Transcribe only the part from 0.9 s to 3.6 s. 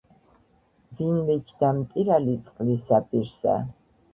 ვინმე ჯდა მტირალი წყლისა პირსა